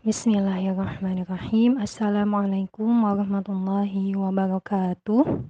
Bismillahirrahmanirrahim. 0.00 1.76
Assalamualaikum 1.76 3.04
warahmatullahi 3.04 4.16
wabarakatuh. 4.16 5.44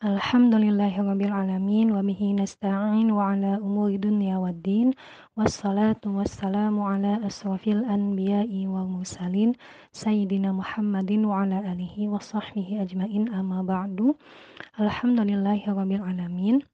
Alhamdulillahirabbil 0.00 1.28
alamin 1.28 1.92
wa 1.92 2.00
bihi 2.00 2.32
nasta'in 2.32 3.12
wa 3.12 3.36
ala 3.36 3.60
umuri 3.60 4.00
dunya 4.00 4.40
waddin 4.40 4.96
wassalatu 5.36 6.16
wassalamu 6.16 6.88
ala 6.88 7.20
asrafil 7.20 7.84
anbiya'i 7.84 8.64
wal 8.64 8.88
mursalin 8.88 9.52
sayyidina 9.92 10.56
Muhammadin 10.56 11.28
wa 11.28 11.44
ala 11.44 11.60
alihi 11.68 12.08
wa 12.08 12.24
sahbihi 12.24 12.80
ajmain 12.80 13.28
amma 13.28 13.60
ba'du. 13.60 14.16
Alhamdulillahirabbil 14.80 16.00
alamin. 16.00 16.64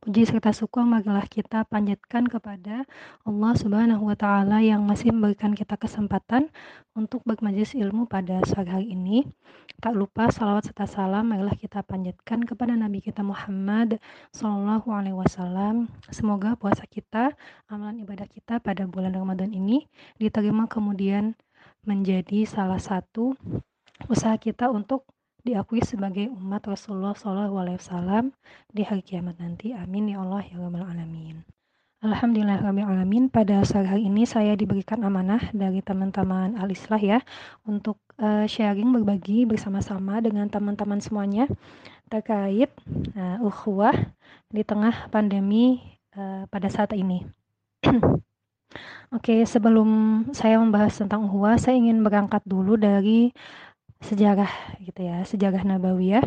Puji 0.00 0.24
serta 0.24 0.48
syukur 0.56 0.88
marilah 0.88 1.28
kita 1.28 1.68
panjatkan 1.68 2.24
kepada 2.24 2.88
Allah 3.20 3.52
Subhanahu 3.52 4.08
wa 4.08 4.16
taala 4.16 4.64
yang 4.64 4.80
masih 4.88 5.12
memberikan 5.12 5.52
kita 5.52 5.76
kesempatan 5.76 6.48
untuk 6.96 7.20
bermajlis 7.28 7.76
ilmu 7.76 8.08
pada 8.08 8.40
sore 8.48 8.64
hari 8.72 8.96
ini. 8.96 9.28
Tak 9.76 9.92
lupa 9.92 10.32
salawat 10.32 10.72
serta 10.72 10.88
salam 10.88 11.28
marilah 11.28 11.52
kita 11.52 11.84
panjatkan 11.84 12.48
kepada 12.48 12.72
Nabi 12.80 13.04
kita 13.04 13.20
Muhammad 13.20 14.00
Sallallahu 14.32 14.88
alaihi 14.88 15.20
wasallam. 15.20 15.92
Semoga 16.08 16.56
puasa 16.56 16.88
kita, 16.88 17.36
amalan 17.68 18.00
ibadah 18.00 18.24
kita 18.24 18.56
pada 18.56 18.88
bulan 18.88 19.12
Ramadan 19.12 19.52
ini 19.52 19.84
diterima 20.16 20.64
kemudian 20.64 21.36
menjadi 21.84 22.48
salah 22.48 22.80
satu 22.80 23.36
usaha 24.08 24.32
kita 24.40 24.72
untuk 24.72 25.04
diakui 25.42 25.80
sebagai 25.84 26.28
umat 26.30 26.64
Rasulullah 26.68 27.16
SAW 27.16 28.32
di 28.70 28.82
hari 28.84 29.02
kiamat 29.04 29.40
nanti. 29.40 29.72
Amin 29.72 30.12
ya 30.12 30.20
Allah 30.20 30.44
ya 30.44 30.56
Rabbal 30.60 30.84
Alamin. 30.84 31.42
Alhamdulillah 32.00 32.64
Rabbil 32.64 32.88
Alamin 32.88 33.28
pada 33.28 33.60
sore 33.60 33.84
hari 33.84 34.08
ini 34.08 34.24
saya 34.24 34.56
diberikan 34.56 35.04
amanah 35.04 35.52
dari 35.52 35.84
teman-teman 35.84 36.56
Al-Islah 36.56 36.96
ya 36.96 37.20
untuk 37.68 38.00
uh, 38.16 38.48
sharing 38.48 38.88
berbagi 38.88 39.44
bersama-sama 39.44 40.16
dengan 40.24 40.48
teman-teman 40.48 40.96
semuanya 41.04 41.44
terkait 42.08 42.72
uh, 43.20 43.44
ukhuwah 43.44 43.92
di 44.48 44.64
tengah 44.64 45.12
pandemi 45.12 45.76
uh, 46.16 46.48
pada 46.48 46.72
saat 46.72 46.96
ini. 46.96 47.28
Oke, 49.12 49.44
sebelum 49.44 50.22
saya 50.32 50.56
membahas 50.56 50.96
tentang 50.96 51.28
ukhuwah, 51.28 51.60
saya 51.60 51.76
ingin 51.76 52.00
berangkat 52.00 52.40
dulu 52.48 52.80
dari 52.80 53.34
sejarah 54.00 54.50
gitu 54.82 55.00
ya, 55.04 55.22
sejarah 55.24 55.62
Nabawiyah 55.64 56.24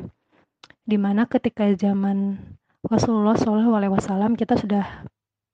di 0.83 0.97
mana 0.99 1.25
ketika 1.25 1.67
zaman 1.73 2.37
Rasulullah 2.83 3.39
SAW 3.39 4.35
kita 4.35 4.59
sudah 4.59 5.07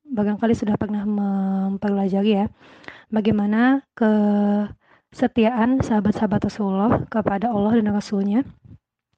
barangkali 0.10 0.58
sudah 0.58 0.74
pernah 0.74 1.06
mempelajari 1.06 2.42
ya 2.42 2.46
bagaimana 3.14 3.86
kesetiaan 3.94 5.86
sahabat-sahabat 5.86 6.50
Rasulullah 6.50 7.06
kepada 7.06 7.54
Allah 7.54 7.78
dan 7.78 7.94
Rasulnya 7.94 8.42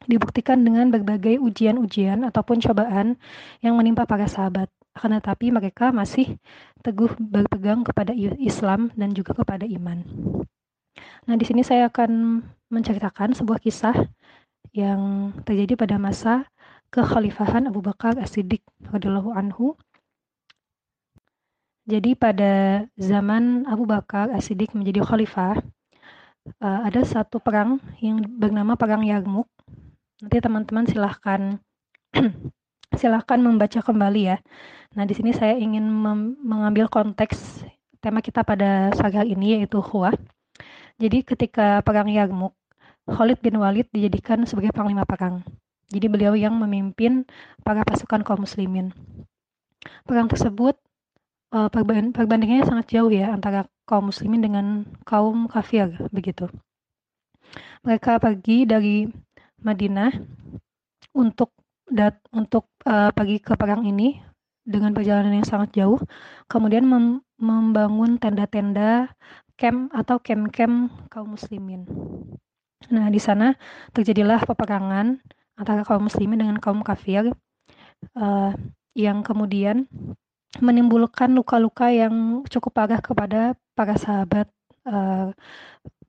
dibuktikan 0.09 0.65
dengan 0.65 0.89
berbagai 0.89 1.37
ujian-ujian 1.39 2.25
ataupun 2.25 2.59
cobaan 2.59 3.21
yang 3.61 3.77
menimpa 3.77 4.09
para 4.09 4.25
sahabat. 4.25 4.67
Akan 4.91 5.15
tetapi 5.15 5.55
mereka 5.55 5.93
masih 5.95 6.35
teguh 6.83 7.15
berpegang 7.15 7.85
kepada 7.85 8.11
Islam 8.17 8.91
dan 8.97 9.15
juga 9.15 9.31
kepada 9.37 9.63
iman. 9.63 10.03
Nah, 11.29 11.35
di 11.37 11.45
sini 11.47 11.63
saya 11.63 11.87
akan 11.87 12.43
menceritakan 12.71 13.35
sebuah 13.35 13.59
kisah 13.59 13.93
yang 14.71 15.35
terjadi 15.43 15.75
pada 15.75 15.99
masa 15.99 16.47
kekhalifahan 16.91 17.67
Abu 17.67 17.83
Bakar 17.83 18.15
As-Siddiq 18.19 18.63
radhiyallahu 18.87 19.35
anhu. 19.35 19.75
Jadi 21.87 22.15
pada 22.15 22.85
zaman 22.95 23.67
Abu 23.67 23.83
Bakar 23.83 24.31
As-Siddiq 24.31 24.71
menjadi 24.71 25.03
khalifah, 25.03 25.59
uh, 26.63 26.79
ada 26.87 27.01
satu 27.03 27.43
perang 27.43 27.83
yang 27.99 28.23
bernama 28.23 28.79
Perang 28.79 29.03
Yarmuk. 29.03 29.47
Nanti 30.21 30.37
teman-teman 30.39 30.85
silahkan 30.87 31.59
silahkan 32.99 33.39
membaca 33.39 33.79
kembali 33.81 34.21
ya. 34.35 34.37
Nah, 34.93 35.07
di 35.07 35.15
sini 35.15 35.31
saya 35.31 35.55
ingin 35.55 35.87
mengambil 36.43 36.91
konteks 36.91 37.63
tema 38.03 38.19
kita 38.19 38.43
pada 38.43 38.91
saga 38.93 39.23
ini 39.23 39.59
yaitu 39.59 39.79
khuah. 39.79 40.13
Jadi 41.01 41.25
ketika 41.25 41.81
perang 41.81 42.11
Yarmuk, 42.11 42.53
Khalid 43.11 43.43
bin 43.43 43.59
Walid 43.59 43.91
dijadikan 43.91 44.47
sebagai 44.47 44.71
panglima 44.71 45.03
perang. 45.03 45.43
Jadi 45.91 46.07
beliau 46.07 46.33
yang 46.39 46.55
memimpin 46.55 47.27
para 47.67 47.83
pasukan 47.83 48.23
kaum 48.23 48.47
muslimin. 48.47 48.95
Perang 50.07 50.31
tersebut 50.31 50.79
uh, 51.51 51.67
perbandingannya 52.15 52.63
sangat 52.63 52.95
jauh 52.95 53.11
ya 53.11 53.35
antara 53.35 53.67
kaum 53.83 54.07
muslimin 54.07 54.39
dengan 54.39 54.65
kaum 55.03 55.51
kafir 55.51 55.91
begitu. 56.15 56.47
Mereka 57.83 58.23
pergi 58.23 58.63
dari 58.63 59.11
Madinah 59.59 60.15
untuk 61.11 61.51
dat 61.91 62.23
untuk 62.31 62.71
uh, 62.87 63.11
pergi 63.11 63.43
ke 63.43 63.59
perang 63.59 63.83
ini 63.83 64.15
dengan 64.63 64.95
perjalanan 64.95 65.35
yang 65.35 65.47
sangat 65.47 65.75
jauh, 65.75 65.99
kemudian 66.47 66.87
mem 66.87 67.19
membangun 67.41 68.21
tenda-tenda 68.21 69.11
camp 69.57 69.89
atau 69.91 70.21
camp-camp 70.21 70.93
kaum 71.09 71.33
muslimin. 71.33 71.83
Nah, 72.89 73.07
di 73.13 73.21
sana 73.21 73.53
terjadilah 73.93 74.41
peperangan 74.47 75.21
antara 75.59 75.85
kaum 75.85 76.09
muslimin 76.09 76.41
dengan 76.41 76.57
kaum 76.57 76.81
kafir 76.81 77.29
uh, 78.17 78.51
yang 78.97 79.21
kemudian 79.21 79.85
menimbulkan 80.59 81.31
luka-luka 81.31 81.93
yang 81.93 82.43
cukup 82.49 82.71
parah 82.75 82.99
kepada 82.99 83.55
para 83.77 83.95
sahabat 83.95 84.49
uh, 84.89 85.31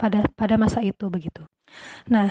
pada 0.00 0.27
pada 0.34 0.55
masa 0.56 0.83
itu 0.83 1.06
begitu. 1.12 1.44
Nah, 2.10 2.27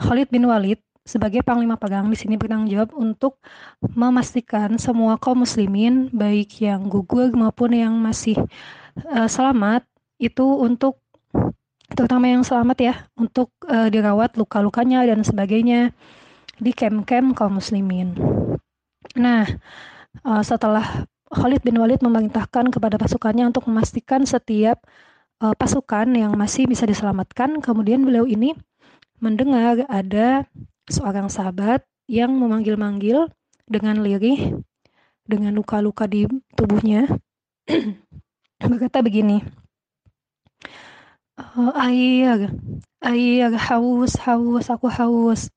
Khalid 0.00 0.32
bin 0.32 0.48
Walid 0.48 0.80
sebagai 1.02 1.42
panglima 1.42 1.74
perang 1.74 2.06
di 2.08 2.16
sini 2.16 2.38
bertanggung 2.38 2.70
jawab 2.70 2.90
untuk 2.94 3.42
memastikan 3.82 4.78
semua 4.78 5.18
kaum 5.18 5.42
muslimin 5.42 6.08
baik 6.14 6.62
yang 6.62 6.86
gugur 6.86 7.34
maupun 7.34 7.74
yang 7.74 7.94
masih 7.98 8.38
uh, 9.10 9.26
selamat 9.26 9.82
itu 10.22 10.46
untuk 10.46 11.01
terutama 11.92 12.28
yang 12.28 12.42
selamat 12.42 12.78
ya 12.80 12.94
untuk 13.14 13.52
uh, 13.68 13.88
dirawat 13.88 14.36
luka-lukanya 14.36 15.04
dan 15.06 15.22
sebagainya 15.22 15.92
di 16.58 16.72
camp-camp 16.72 17.34
kaum 17.36 17.58
muslimin. 17.58 18.14
Nah, 19.18 19.44
uh, 20.24 20.42
setelah 20.44 21.06
Khalid 21.32 21.64
bin 21.64 21.80
Walid 21.80 22.04
memerintahkan 22.04 22.68
kepada 22.68 23.00
pasukannya 23.00 23.48
untuk 23.48 23.64
memastikan 23.68 24.28
setiap 24.28 24.84
uh, 25.40 25.56
pasukan 25.56 26.12
yang 26.12 26.36
masih 26.36 26.68
bisa 26.68 26.84
diselamatkan, 26.84 27.60
kemudian 27.64 28.04
beliau 28.04 28.28
ini 28.28 28.52
mendengar 29.22 29.86
ada 29.88 30.44
seorang 30.90 31.30
sahabat 31.30 31.86
yang 32.10 32.34
memanggil-manggil 32.36 33.30
dengan 33.70 34.02
lirih 34.02 34.60
dengan 35.22 35.54
luka-luka 35.54 36.10
di 36.10 36.26
tubuhnya 36.58 37.06
berkata 38.70 39.00
begini 39.00 39.61
air, 41.76 42.50
air, 43.02 43.50
haus, 43.56 44.12
haus, 44.22 44.66
aku 44.70 44.88
haus. 44.88 45.50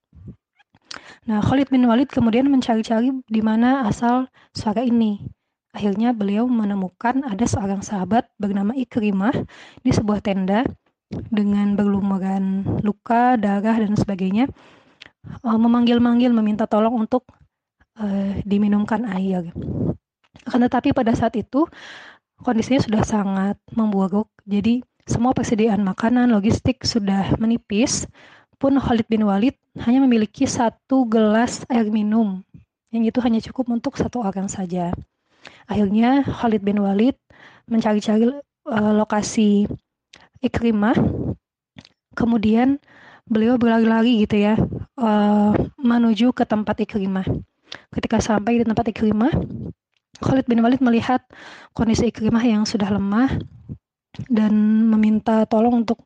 Nah, 1.26 1.42
Khalid 1.42 1.74
bin 1.74 1.90
Walid 1.90 2.14
kemudian 2.14 2.46
mencari-cari 2.50 3.10
di 3.26 3.42
mana 3.42 3.90
asal 3.90 4.30
suara 4.54 4.86
ini. 4.86 5.26
Akhirnya 5.74 6.16
beliau 6.16 6.48
menemukan 6.48 7.26
ada 7.26 7.44
seorang 7.44 7.82
sahabat 7.82 8.30
bernama 8.40 8.72
Ikrimah 8.78 9.34
di 9.82 9.92
sebuah 9.92 10.24
tenda 10.24 10.64
dengan 11.10 11.76
berlumuran 11.76 12.64
luka, 12.86 13.36
darah, 13.36 13.76
dan 13.76 13.98
sebagainya. 13.98 14.48
Uh, 15.42 15.58
memanggil-manggil, 15.58 16.30
meminta 16.30 16.70
tolong 16.70 16.94
untuk 16.94 17.26
uh, 17.98 18.38
diminumkan 18.46 19.04
air. 19.10 19.50
Akan 20.46 20.62
tetapi 20.62 20.94
pada 20.94 21.18
saat 21.18 21.34
itu 21.36 21.66
kondisinya 22.40 22.86
sudah 22.86 23.02
sangat 23.02 23.58
memburuk. 23.74 24.30
Jadi 24.46 24.86
semua 25.06 25.38
persediaan 25.38 25.86
makanan, 25.86 26.34
logistik 26.34 26.82
sudah 26.82 27.38
menipis, 27.38 28.10
pun 28.58 28.74
Khalid 28.82 29.06
bin 29.06 29.22
Walid 29.28 29.54
hanya 29.86 30.02
memiliki 30.02 30.50
satu 30.50 31.06
gelas 31.06 31.62
air 31.70 31.86
minum, 31.94 32.42
yang 32.90 33.06
itu 33.06 33.22
hanya 33.22 33.38
cukup 33.44 33.70
untuk 33.70 34.00
satu 34.02 34.26
orang 34.26 34.50
saja. 34.50 34.90
Akhirnya 35.70 36.26
Khalid 36.26 36.66
bin 36.66 36.82
Walid 36.82 37.14
mencari-cari 37.70 38.34
uh, 38.66 38.94
lokasi 38.98 39.70
Ikrimah, 40.42 40.98
kemudian 42.18 42.82
beliau 43.30 43.58
berlari-lari 43.58 44.26
gitu 44.26 44.42
ya, 44.42 44.58
uh, 44.98 45.54
menuju 45.78 46.34
ke 46.34 46.46
tempat 46.46 46.82
Ikrimah. 46.82 47.26
Ketika 47.94 48.18
sampai 48.22 48.62
di 48.62 48.66
tempat 48.66 48.90
Ikrimah, 48.90 49.34
Khalid 50.24 50.48
bin 50.48 50.64
Walid 50.64 50.80
melihat 50.80 51.22
kondisi 51.76 52.10
Ikrimah 52.10 52.42
yang 52.42 52.64
sudah 52.64 52.88
lemah, 52.88 53.36
dan 54.32 54.54
meminta 54.90 55.44
tolong 55.48 55.86
untuk 55.86 56.04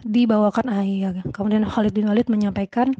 dibawakan 0.00 0.68
air. 0.84 1.24
Kemudian 1.32 1.64
Khalid 1.64 1.92
bin 1.96 2.08
Walid 2.10 2.28
menyampaikan, 2.28 2.92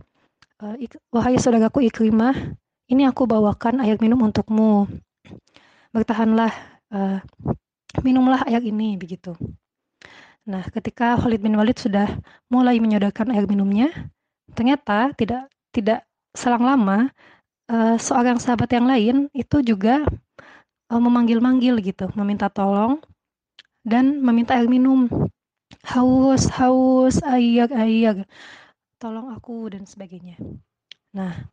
e, 0.62 0.88
wahai 1.12 1.36
saudaraku 1.36 1.84
Ikrimah, 1.84 2.32
ini 2.88 3.08
aku 3.08 3.24
bawakan 3.24 3.80
air 3.80 3.96
minum 4.00 4.20
untukmu. 4.20 4.84
Bertahanlah, 5.94 6.52
uh, 6.92 7.22
minumlah 8.04 8.44
air 8.50 8.60
ini 8.60 8.98
begitu. 8.98 9.32
Nah, 10.44 10.66
ketika 10.68 11.16
Khalid 11.16 11.40
bin 11.40 11.56
Walid 11.56 11.80
sudah 11.80 12.10
mulai 12.52 12.76
menyodorkan 12.82 13.32
air 13.32 13.48
minumnya, 13.48 13.88
ternyata 14.52 15.16
tidak 15.16 15.48
tidak 15.72 16.04
selang 16.36 16.66
lama 16.66 17.08
uh, 17.72 17.96
seorang 17.96 18.36
sahabat 18.36 18.68
yang 18.74 18.84
lain 18.84 19.16
itu 19.32 19.64
juga 19.64 20.04
memanggil-manggil 20.92 21.80
gitu, 21.80 22.06
meminta 22.12 22.52
tolong 22.52 23.00
dan 23.84 24.24
meminta 24.24 24.56
air 24.56 24.66
minum. 24.66 25.06
Haus, 25.84 26.48
haus, 26.56 27.20
air, 27.22 27.68
air. 27.68 28.24
Tolong 28.96 29.36
aku 29.36 29.68
dan 29.68 29.84
sebagainya. 29.84 30.40
Nah, 31.12 31.52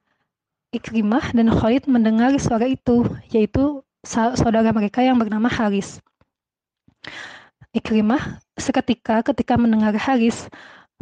Ikrimah 0.72 1.36
dan 1.36 1.52
Khalid 1.52 1.84
mendengar 1.92 2.32
suara 2.40 2.64
itu, 2.64 3.04
yaitu 3.28 3.84
saudara 4.08 4.72
mereka 4.72 5.04
yang 5.04 5.20
bernama 5.20 5.52
Haris. 5.52 6.00
Ikrimah 7.76 8.40
seketika 8.56 9.20
ketika 9.20 9.60
mendengar 9.60 9.92
Haris 10.00 10.48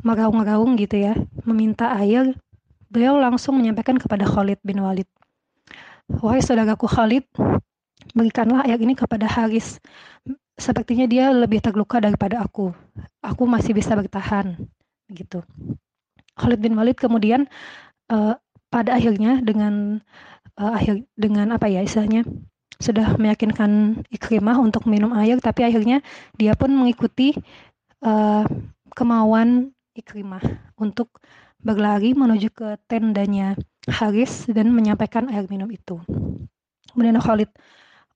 meraung-raung 0.02 0.74
gitu 0.74 0.98
ya, 0.98 1.14
meminta 1.46 1.94
air, 2.02 2.34
beliau 2.90 3.22
langsung 3.22 3.62
menyampaikan 3.62 4.02
kepada 4.02 4.26
Khalid 4.26 4.58
bin 4.66 4.82
Walid. 4.82 5.06
Wahai 6.10 6.42
saudaraku 6.42 6.90
Khalid, 6.90 7.30
berikanlah 8.18 8.66
air 8.66 8.82
ini 8.82 8.98
kepada 8.98 9.30
Haris. 9.30 9.78
Sepertinya 10.60 11.08
dia 11.08 11.32
lebih 11.32 11.64
terluka 11.64 12.04
daripada 12.04 12.44
aku. 12.44 12.76
Aku 13.24 13.48
masih 13.48 13.72
bisa 13.72 13.96
bertahan. 13.96 14.60
Begitu. 15.08 15.40
Khalid 16.36 16.60
bin 16.60 16.76
Walid 16.76 17.00
kemudian 17.00 17.48
uh, 18.12 18.36
pada 18.68 18.96
akhirnya 18.96 19.40
dengan 19.40 20.04
uh, 20.60 20.72
akhir 20.76 21.08
dengan 21.16 21.56
apa 21.56 21.72
ya 21.72 21.84
istilahnya 21.84 22.28
sudah 22.80 23.20
meyakinkan 23.20 24.04
Ikrimah 24.08 24.56
untuk 24.56 24.88
minum 24.88 25.12
air 25.12 25.36
tapi 25.44 25.68
akhirnya 25.68 26.00
dia 26.40 26.56
pun 26.56 26.72
mengikuti 26.72 27.36
uh, 28.04 28.48
kemauan 28.96 29.76
Ikrimah 29.96 30.44
untuk 30.80 31.20
berlari 31.60 32.16
menuju 32.16 32.56
ke 32.56 32.80
tendanya 32.88 33.60
Haris 33.84 34.48
dan 34.48 34.72
menyampaikan 34.72 35.28
air 35.28 35.44
minum 35.52 35.68
itu. 35.68 36.00
Kemudian 36.92 37.20
Khalid 37.20 37.52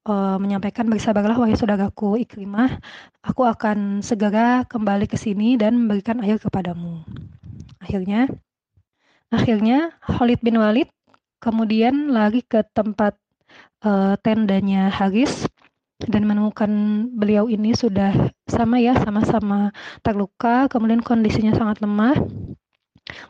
uh, 0.07 0.37
menyampaikan 0.39 0.87
bersabarlah 0.87 1.35
wahai 1.35 1.57
saudaraku 1.57 2.21
Ikrimah, 2.21 2.79
aku 3.23 3.43
akan 3.47 4.03
segera 4.05 4.63
kembali 4.67 5.07
ke 5.07 5.15
sini 5.19 5.55
dan 5.59 5.75
memberikan 5.75 6.23
air 6.23 6.39
kepadamu. 6.39 7.03
Akhirnya 7.83 8.31
Akhirnya 9.33 9.89
Khalid 10.05 10.45
bin 10.45 10.61
Walid 10.61 10.93
kemudian 11.41 12.13
lari 12.13 12.45
ke 12.45 12.61
tempat 12.69 13.17
uh, 13.81 14.13
tendanya 14.21 14.93
Haris 14.93 15.49
dan 16.05 16.29
menemukan 16.29 16.69
beliau 17.17 17.49
ini 17.49 17.73
sudah 17.73 18.13
sama 18.45 18.77
ya 18.77 18.93
sama-sama 18.93 19.73
terluka 20.05 20.69
kemudian 20.69 21.01
kondisinya 21.01 21.49
sangat 21.57 21.81
lemah 21.81 22.13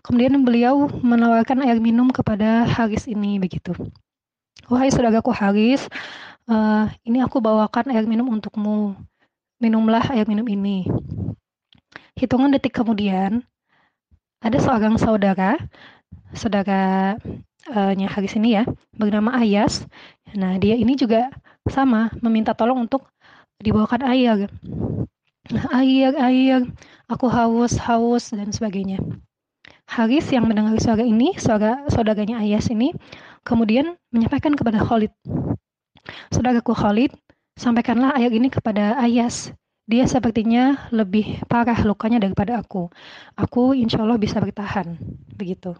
kemudian 0.03 0.43
beliau 0.43 0.91
menawarkan 0.91 1.63
air 1.63 1.79
minum 1.79 2.11
kepada 2.11 2.67
Haris 2.67 3.07
ini 3.07 3.39
begitu 3.39 3.71
wahai 4.67 4.91
saudaraku 4.91 5.31
Haris 5.31 5.87
uh, 6.49 6.85
ini 7.05 7.19
aku 7.21 7.39
bawakan 7.43 7.91
air 7.93 8.07
minum 8.07 8.27
untukmu 8.31 8.95
minumlah 9.59 10.03
air 10.11 10.27
minum 10.27 10.47
ini 10.47 10.87
hitungan 12.17 12.53
detik 12.53 12.75
kemudian 12.77 13.43
ada 14.43 14.59
seorang 14.59 14.99
saudara, 14.99 15.55
saudara 16.35 17.15
uh, 17.71 17.91
Haris 17.95 18.35
ini 18.35 18.59
ya, 18.59 18.67
bernama 18.91 19.39
Ayas. 19.39 19.87
Nah, 20.35 20.59
dia 20.59 20.75
ini 20.75 20.99
juga 20.99 21.31
sama, 21.71 22.11
meminta 22.19 22.51
tolong 22.51 22.83
untuk 22.83 23.07
dibawakan 23.63 24.03
air. 24.11 24.51
Air, 25.71 26.11
air, 26.19 26.59
aku 27.07 27.31
haus, 27.31 27.79
haus, 27.79 28.35
dan 28.35 28.51
sebagainya. 28.51 28.99
Haris 29.87 30.27
yang 30.31 30.43
mendengar 30.47 30.75
suara 30.83 31.03
ini, 31.03 31.35
suara 31.39 31.87
saudaranya 31.87 32.43
Ayas 32.43 32.67
ini, 32.67 32.91
kemudian 33.47 33.95
menyampaikan 34.11 34.59
kepada 34.59 34.83
Khalid. 34.83 35.11
Saudaraku 36.31 36.75
Khalid, 36.75 37.15
sampaikanlah 37.55 38.15
air 38.19 38.31
ini 38.33 38.51
kepada 38.51 38.99
Ayas. 38.99 39.51
Dia 39.83 40.07
sepertinya 40.07 40.87
lebih 40.95 41.43
parah 41.51 41.75
lukanya 41.83 42.23
daripada 42.23 42.59
aku. 42.59 42.87
Aku 43.35 43.75
insya 43.75 43.99
Allah 43.99 44.15
bisa 44.15 44.39
bertahan. 44.39 44.95
Begitu. 45.35 45.75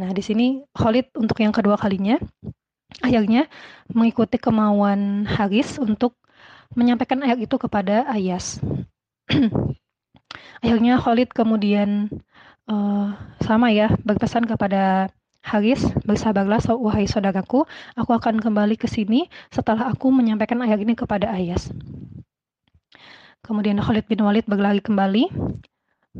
Nah, 0.00 0.10
di 0.16 0.22
sini 0.24 0.64
Khalid 0.72 1.12
untuk 1.20 1.36
yang 1.44 1.52
kedua 1.52 1.76
kalinya 1.76 2.16
akhirnya 3.04 3.46
mengikuti 3.92 4.40
kemauan 4.40 5.28
Haris 5.28 5.76
untuk 5.78 6.16
menyampaikan 6.72 7.20
ayat 7.20 7.44
itu 7.44 7.56
kepada 7.60 8.08
Ayas. 8.08 8.58
akhirnya 10.64 11.00
Khalid 11.00 11.32
kemudian 11.36 12.08
uh, 12.70 13.12
sama 13.44 13.72
ya 13.74 13.92
berpesan 14.04 14.46
kepada 14.46 15.12
Haris, 15.40 15.82
bersabarlah 16.04 16.60
wahai 16.76 17.08
saudaraku, 17.08 17.64
aku 17.96 18.10
akan 18.12 18.44
kembali 18.44 18.76
ke 18.76 18.86
sini 18.86 19.26
setelah 19.48 19.88
aku 19.88 20.12
menyampaikan 20.12 20.60
ayat 20.60 20.84
ini 20.84 20.92
kepada 20.92 21.32
Ayas. 21.32 21.72
Kemudian 23.40 23.80
Khalid 23.80 24.04
bin 24.06 24.20
Walid 24.20 24.44
berlari 24.44 24.84
kembali 24.84 25.32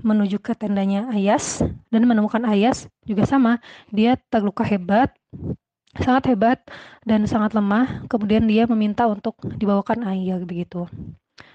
menuju 0.00 0.38
ke 0.40 0.56
tendanya 0.56 1.11
Ayas 1.12 1.61
dan 1.93 2.02
menemukan 2.08 2.43
Ayas 2.49 2.88
juga 3.05 3.28
sama. 3.28 3.61
Dia 3.93 4.17
terluka 4.32 4.64
hebat, 4.64 5.12
sangat 5.99 6.32
hebat 6.32 6.58
dan 7.05 7.26
sangat 7.28 7.52
lemah. 7.52 8.06
Kemudian 8.08 8.46
dia 8.49 8.64
meminta 8.64 9.05
untuk 9.11 9.37
dibawakan 9.43 10.06
air 10.06 10.40
begitu. 10.46 10.87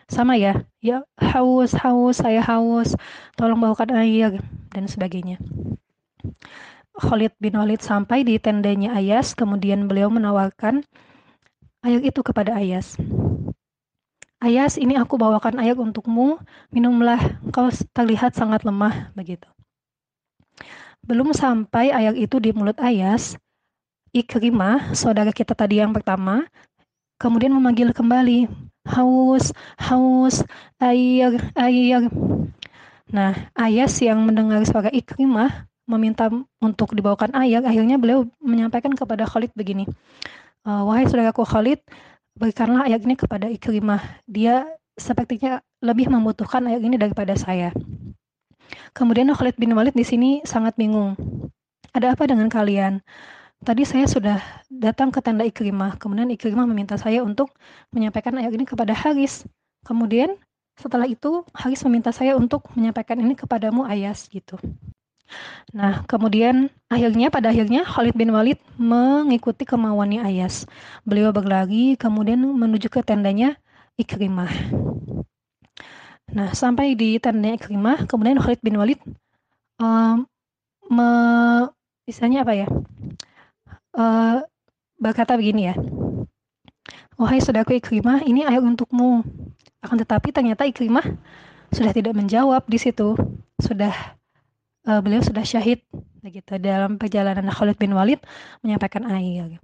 Sama 0.06 0.38
ya, 0.38 0.62
ya 0.86 1.02
haus, 1.18 1.74
haus, 1.74 2.22
saya 2.22 2.42
haus, 2.46 2.94
tolong 3.34 3.58
bawakan 3.58 3.98
air 4.06 4.38
dan 4.70 4.86
sebagainya. 4.86 5.42
Khalid 6.96 7.36
bin 7.44 7.60
Walid 7.60 7.84
sampai 7.84 8.24
di 8.24 8.40
tendanya 8.40 8.96
Ayas, 8.96 9.36
kemudian 9.36 9.92
beliau 9.92 10.08
menawarkan 10.08 10.88
air 11.84 12.00
itu 12.00 12.24
kepada 12.24 12.56
Ayas. 12.56 12.96
Ayas, 14.40 14.80
ini 14.80 14.96
aku 14.96 15.20
bawakan 15.20 15.60
air 15.60 15.76
untukmu, 15.76 16.40
minumlah, 16.72 17.20
kau 17.52 17.68
terlihat 17.92 18.36
sangat 18.36 18.64
lemah, 18.64 19.12
begitu. 19.12 19.48
Belum 21.04 21.36
sampai 21.36 21.92
air 21.92 22.16
itu 22.16 22.40
di 22.40 22.56
mulut 22.56 22.80
Ayas, 22.80 23.36
Ikrimah, 24.16 24.96
saudara 24.96 25.36
kita 25.36 25.52
tadi 25.52 25.84
yang 25.84 25.92
pertama, 25.92 26.48
kemudian 27.20 27.52
memanggil 27.52 27.92
kembali, 27.92 28.48
haus, 28.88 29.52
haus, 29.76 30.48
air, 30.80 31.36
air. 31.60 32.08
Nah, 33.12 33.52
Ayas 33.52 34.00
yang 34.00 34.24
mendengar 34.24 34.64
suara 34.64 34.88
Ikrimah 34.88 35.68
meminta 35.86 36.30
untuk 36.62 36.98
dibawakan 36.98 37.34
air, 37.38 37.62
akhirnya 37.62 38.02
beliau 38.02 38.26
menyampaikan 38.42 38.94
kepada 38.98 39.26
Khalid 39.26 39.54
begini, 39.54 39.86
eh, 40.66 40.82
wahai 40.86 41.06
saudaraku 41.06 41.46
Khalid, 41.46 41.82
berikanlah 42.36 42.90
ayat 42.90 43.06
ini 43.06 43.16
kepada 43.16 43.48
Ikrimah. 43.48 44.02
Dia 44.28 44.66
sepertinya 44.98 45.62
lebih 45.80 46.12
membutuhkan 46.12 46.66
ayat 46.68 46.82
ini 46.84 46.98
daripada 47.00 47.36
saya. 47.38 47.72
Kemudian 48.96 49.30
Khalid 49.32 49.56
bin 49.60 49.76
Walid 49.76 49.94
di 49.94 50.04
sini 50.08 50.42
sangat 50.48 50.74
bingung. 50.80 51.16
Ada 51.96 52.18
apa 52.18 52.28
dengan 52.28 52.50
kalian? 52.52 53.00
Tadi 53.64 53.88
saya 53.88 54.06
sudah 54.06 54.38
datang 54.68 55.10
ke 55.10 55.24
tanda 55.24 55.48
Ikrimah, 55.48 55.96
kemudian 55.96 56.28
Ikrimah 56.28 56.68
meminta 56.68 57.00
saya 57.00 57.24
untuk 57.24 57.56
menyampaikan 57.96 58.36
ayat 58.36 58.52
ini 58.52 58.68
kepada 58.68 58.92
Haris. 58.92 59.48
Kemudian 59.88 60.36
setelah 60.76 61.08
itu 61.08 61.48
Haris 61.56 61.82
meminta 61.88 62.12
saya 62.12 62.36
untuk 62.36 62.68
menyampaikan 62.76 63.16
ini 63.16 63.34
kepadamu 63.34 63.88
Ayas 63.88 64.28
gitu. 64.28 64.60
Nah, 65.76 66.06
kemudian 66.08 66.72
akhirnya 66.88 67.28
pada 67.34 67.52
akhirnya 67.52 67.84
Khalid 67.84 68.16
bin 68.16 68.32
Walid 68.32 68.62
mengikuti 68.80 69.68
kemauannya 69.68 70.24
Ayas. 70.24 70.70
Beliau 71.04 71.36
berlari 71.36 72.00
kemudian 72.00 72.40
menuju 72.40 72.88
ke 72.88 73.02
tendanya 73.02 73.58
Ikrimah. 74.00 74.52
Nah, 76.32 76.52
sampai 76.56 76.96
di 76.96 77.20
tendanya 77.20 77.60
Ikrimah, 77.60 78.08
kemudian 78.08 78.40
Khalid 78.40 78.62
bin 78.64 78.80
Walid 78.80 79.00
um, 79.80 80.26
me, 80.90 81.10
misalnya 82.08 82.46
apa 82.48 82.54
ya? 82.56 82.68
Uh, 83.96 84.44
berkata 85.00 85.36
begini 85.36 85.72
ya. 85.72 85.76
Wahai 87.16 87.40
saudaraku 87.40 87.80
Ikrimah, 87.80 88.28
ini 88.28 88.44
air 88.44 88.60
untukmu. 88.60 89.24
Akan 89.80 89.96
tetapi 89.96 90.36
ternyata 90.36 90.68
Ikrimah 90.68 91.06
sudah 91.72 91.92
tidak 91.96 92.12
menjawab 92.16 92.68
di 92.68 92.76
situ. 92.76 93.16
Sudah 93.56 94.20
uh, 94.88 95.00
beliau 95.02 95.22
sudah 95.22 95.44
syahid 95.46 95.82
begitu 96.22 96.58
dalam 96.58 96.98
perjalanan 96.98 97.46
Khalid 97.54 97.78
bin 97.78 97.94
Walid 97.94 98.22
menyampaikan 98.66 99.06
ayat 99.06 99.62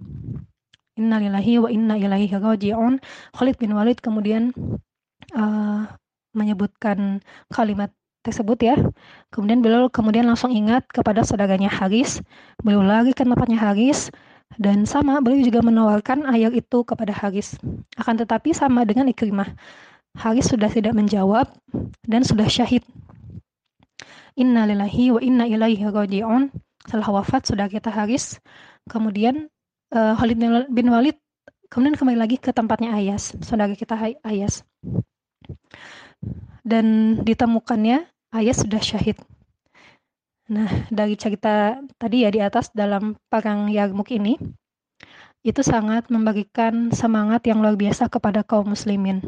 Innalillahi 0.92 1.56
wa 1.56 1.68
inna 1.72 1.96
ilaihi 1.96 2.36
raji'un. 2.36 3.00
Khalid 3.32 3.56
bin 3.56 3.72
Walid 3.72 4.04
kemudian 4.04 4.52
uh, 5.32 5.88
menyebutkan 6.36 7.24
kalimat 7.48 7.88
tersebut 8.22 8.58
ya. 8.60 8.76
Kemudian 9.32 9.64
beliau 9.64 9.88
kemudian 9.88 10.28
langsung 10.28 10.52
ingat 10.52 10.84
kepada 10.92 11.24
saudaranya 11.24 11.72
Haris. 11.72 12.20
Beliau 12.60 12.84
lari 12.84 13.16
ke 13.16 13.24
tempatnya 13.24 13.56
Haris 13.56 14.12
dan 14.60 14.84
sama 14.84 15.18
beliau 15.24 15.40
juga 15.42 15.64
menawarkan 15.64 16.28
ayat 16.28 16.52
itu 16.52 16.84
kepada 16.84 17.16
Haris. 17.16 17.56
Akan 17.96 18.20
tetapi 18.20 18.52
sama 18.52 18.84
dengan 18.84 19.08
Ikrimah. 19.08 19.48
Haris 20.12 20.52
sudah 20.52 20.68
tidak 20.68 20.92
menjawab 20.92 21.48
dan 22.04 22.20
sudah 22.20 22.44
syahid. 22.46 22.84
Inna 24.36 24.64
lillahi 24.64 25.12
wa 25.12 25.20
inna 25.20 25.44
ilaihi 25.44 25.84
raji'un. 25.84 26.48
Setelah 26.82 27.22
wafat 27.22 27.46
saudara 27.46 27.70
kita 27.70 27.94
Haris, 27.94 28.42
kemudian 28.90 29.46
uh, 29.94 30.18
Khalid 30.18 30.38
bin 30.72 30.86
Walid 30.90 31.14
kemudian 31.72 31.96
kembali 31.96 32.18
lagi 32.20 32.36
ke 32.36 32.52
tempatnya 32.52 32.92
Ayas, 32.92 33.32
saudara 33.40 33.72
kita 33.72 33.96
Ayas. 34.26 34.60
Dan 36.60 37.18
ditemukannya 37.24 38.04
Ayas 38.34 38.60
sudah 38.60 38.82
syahid. 38.82 39.16
Nah, 40.52 40.68
dari 40.92 41.16
cerita 41.16 41.80
tadi 41.96 42.28
ya 42.28 42.30
di 42.34 42.44
atas 42.44 42.68
dalam 42.76 43.16
perang 43.32 43.72
Yarmuk 43.72 44.12
ini, 44.12 44.36
itu 45.42 45.64
sangat 45.64 46.12
memberikan 46.12 46.92
semangat 46.92 47.48
yang 47.48 47.64
luar 47.64 47.74
biasa 47.74 48.12
kepada 48.12 48.44
kaum 48.44 48.76
muslimin. 48.76 49.24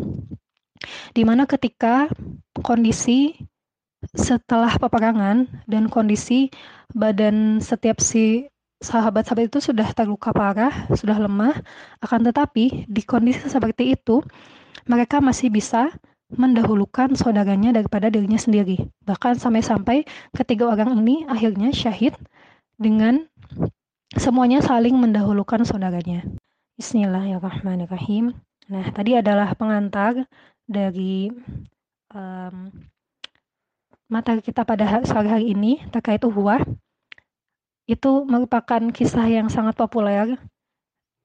Di 1.17 1.25
mana 1.25 1.49
ketika 1.49 2.13
kondisi 2.61 3.41
setelah 4.13 4.77
peperangan 4.77 5.49
dan 5.65 5.89
kondisi 5.89 6.53
badan 6.93 7.65
setiap 7.65 8.05
si 8.05 8.51
sahabat-sahabat 8.85 9.49
itu 9.49 9.65
sudah 9.65 9.89
terluka 9.97 10.29
parah, 10.37 10.85
sudah 10.93 11.17
lemah, 11.17 11.57
akan 12.05 12.29
tetapi 12.29 12.85
di 12.85 13.03
kondisi 13.07 13.49
seperti 13.49 13.97
itu 13.97 14.21
mereka 14.85 15.25
masih 15.25 15.49
bisa 15.49 15.89
mendahulukan 16.29 17.17
saudaranya 17.17 17.73
daripada 17.73 18.13
dirinya 18.13 18.37
sendiri. 18.37 18.85
Bahkan 19.09 19.41
sampai-sampai 19.41 20.05
ketiga 20.37 20.69
orang 20.69 21.01
ini 21.01 21.25
akhirnya 21.25 21.73
syahid 21.73 22.13
dengan 22.77 23.25
semuanya 24.19 24.61
saling 24.61 24.99
mendahulukan 24.99 25.65
saudaranya. 25.65 26.27
Bismillahirrahmanirrahim. 26.75 28.35
Nah, 28.69 28.87
tadi 28.91 29.15
adalah 29.15 29.55
pengantar 29.55 30.27
dari 30.67 31.31
um, 32.11 32.73
materi 34.15 34.39
kita 34.39 34.63
pada 34.63 35.03
sore 35.03 35.27
hari 35.27 35.51
ini 35.51 35.83
terkait 35.91 36.23
uhuah. 36.23 36.63
Itu 37.91 38.23
merupakan 38.23 38.81
kisah 38.95 39.27
yang 39.27 39.51
sangat 39.51 39.75
populer 39.75 40.39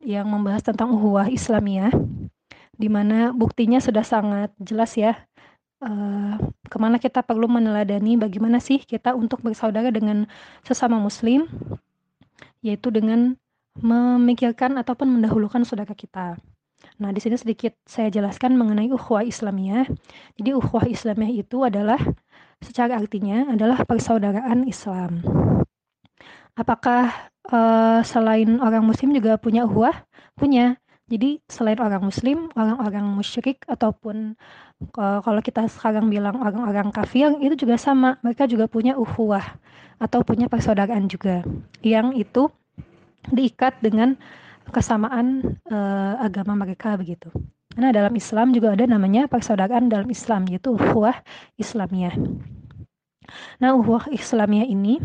yang 0.01 0.25
membahas 0.25 0.65
tentang 0.65 0.97
uhuah 0.97 1.29
Islamiyah 1.29 1.93
di 2.79 2.87
mana 2.89 3.35
buktinya 3.35 3.77
sudah 3.83 4.07
sangat 4.07 4.49
jelas 4.57 4.95
ya 4.95 5.19
uh, 5.83 6.39
ke 6.65 6.77
mana 6.79 6.95
kita 6.95 7.19
perlu 7.19 7.51
meneladani 7.51 8.15
bagaimana 8.15 8.63
sih 8.63 8.79
kita 8.79 9.11
untuk 9.11 9.43
bersaudara 9.43 9.91
dengan 9.91 10.23
sesama 10.63 10.95
muslim 10.95 11.45
yaitu 12.63 12.87
dengan 12.91 13.35
memikirkan 13.79 14.75
ataupun 14.79 15.07
mendahulukan 15.07 15.63
saudara 15.63 15.95
kita. 15.95 16.35
Nah, 16.99 17.11
di 17.15 17.19
sini 17.23 17.39
sedikit 17.39 17.75
saya 17.87 18.11
jelaskan 18.11 18.59
mengenai 18.59 18.91
ukhuwah 18.91 19.23
Islamiyah. 19.23 19.87
Jadi 20.35 20.51
ukhuwah 20.51 20.87
Islamiyah 20.87 21.31
itu 21.43 21.63
adalah 21.63 21.99
secara 22.63 22.99
artinya 22.99 23.49
adalah 23.51 23.83
persaudaraan 23.87 24.67
Islam. 24.67 25.23
Apakah 26.59 27.31
uh, 27.47 28.03
selain 28.03 28.59
orang 28.59 28.83
muslim 28.83 29.15
juga 29.15 29.39
punya 29.39 29.63
ukhuwah? 29.63 29.95
Punya. 30.35 30.75
Jadi 31.09 31.41
selain 31.49 31.81
orang 31.81 32.05
muslim, 32.05 32.53
orang-orang 32.53 33.01
musyrik 33.09 33.65
ataupun 33.65 34.37
uh, 34.93 35.19
kalau 35.25 35.41
kita 35.41 35.65
sekarang 35.65 36.05
bilang 36.05 36.37
orang-orang 36.37 36.93
kafir 36.93 37.33
itu 37.41 37.65
juga 37.65 37.81
sama, 37.81 38.21
mereka 38.21 38.45
juga 38.45 38.69
punya 38.69 38.93
uhuwah 38.93 39.57
atau 39.97 40.21
punya 40.21 40.45
persaudaraan 40.45 41.09
juga 41.09 41.41
yang 41.81 42.13
itu 42.13 42.47
diikat 43.33 43.81
dengan 43.81 44.15
kesamaan 44.69 45.57
uh, 45.67 46.21
agama 46.21 46.53
mereka 46.53 46.93
begitu. 46.95 47.33
Karena 47.69 47.89
dalam 47.93 48.13
Islam 48.17 48.51
juga 48.51 48.73
ada 48.73 48.85
namanya 48.89 49.29
persaudaraan 49.29 49.87
dalam 49.87 50.09
Islam 50.09 50.49
yaitu 50.49 50.73
uhuwah 50.73 51.21
Islamiyah. 51.55 52.17
Nah, 53.61 53.77
uhuwah 53.77 54.09
Islamiyah 54.09 54.65
ini 54.65 54.97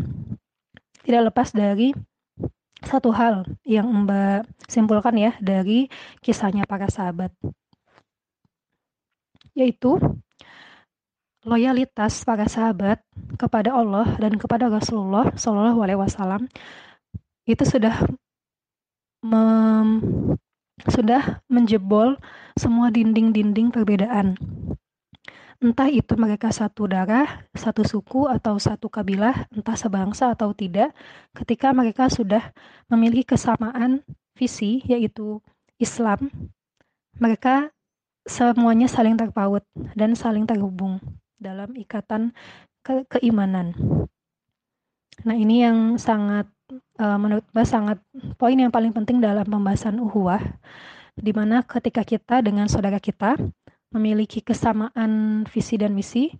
tidak 1.05 1.29
lepas 1.29 1.53
dari 1.53 1.93
satu 2.81 3.13
hal 3.13 3.45
yang 3.65 3.85
Mbak 4.05 4.69
simpulkan 4.69 5.15
ya 5.17 5.31
dari 5.41 5.89
kisahnya 6.21 6.65
para 6.69 6.89
sahabat 6.89 7.33
yaitu 9.55 9.97
loyalitas 11.45 12.25
para 12.27 12.49
sahabat 12.49 12.99
kepada 13.39 13.71
Allah 13.71 14.17
dan 14.19 14.35
kepada 14.35 14.67
Rasulullah 14.67 15.31
Shallallahu 15.37 15.79
Alaihi 15.85 16.01
Wasallam 16.01 16.49
itu 17.45 17.63
sudah 17.63 18.01
mem, 19.21 20.01
sudah 20.91 21.39
menjebol 21.47 22.19
semua 22.59 22.91
dinding-dinding 22.91 23.71
perbedaan 23.71 24.35
entah 25.63 25.87
itu 25.87 26.13
mereka 26.19 26.51
satu 26.51 26.85
darah, 26.85 27.47
satu 27.55 27.87
suku, 27.87 28.27
atau 28.27 28.59
satu 28.59 28.91
kabilah, 28.91 29.47
entah 29.49 29.73
sebangsa 29.73 30.35
atau 30.35 30.51
tidak, 30.51 30.91
ketika 31.31 31.71
mereka 31.71 32.11
sudah 32.11 32.51
memiliki 32.91 33.35
kesamaan 33.35 34.03
visi, 34.35 34.83
yaitu 34.85 35.39
Islam, 35.79 36.27
mereka 37.15 37.71
semuanya 38.27 38.85
saling 38.85 39.15
terpaut 39.15 39.63
dan 39.95 40.17
saling 40.17 40.43
terhubung 40.43 40.99
dalam 41.39 41.71
ikatan 41.77 42.35
ke 42.83 43.07
keimanan. 43.07 43.73
Nah, 45.23 45.35
ini 45.37 45.63
yang 45.63 45.95
sangat 45.95 46.51
uh, 46.73 47.17
menurut 47.19 47.45
Mbak 47.51 47.67
sangat 47.67 47.97
poin 48.39 48.57
yang 48.57 48.73
paling 48.73 48.91
penting 48.93 49.21
dalam 49.21 49.45
pembahasan 49.45 49.99
uhuwah 50.01 50.41
di 51.15 51.31
mana 51.31 51.63
ketika 51.63 52.03
kita 52.03 52.43
dengan 52.43 52.67
saudara 52.67 52.99
kita 52.99 53.39
memiliki 53.93 54.43
kesamaan 54.43 55.43
visi 55.47 55.79
dan 55.79 55.95
misi 55.95 56.35